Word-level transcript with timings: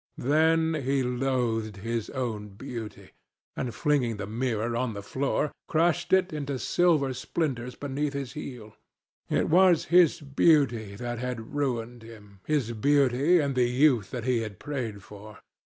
Then 0.17 0.73
he 0.83 1.03
loathed 1.03 1.77
his 1.77 2.09
own 2.09 2.47
beauty, 2.55 3.11
and 3.55 3.69
flinging 3.71 4.17
the 4.17 4.25
mirror 4.25 4.75
on 4.75 4.95
the 4.95 5.03
floor, 5.03 5.51
crushed 5.67 6.11
it 6.11 6.33
into 6.33 6.57
silver 6.57 7.13
splinters 7.13 7.75
beneath 7.75 8.13
his 8.13 8.33
heel. 8.33 8.75
It 9.29 9.47
was 9.47 9.85
his 9.93 10.19
beauty 10.19 10.95
that 10.95 11.19
had 11.19 11.53
ruined 11.53 12.01
him, 12.01 12.39
his 12.47 12.71
beauty 12.71 13.37
and 13.39 13.53
the 13.53 13.69
youth 13.69 14.09
that 14.09 14.23
he 14.25 14.39
had 14.39 14.57
prayed 14.57 15.03
for. 15.03 15.37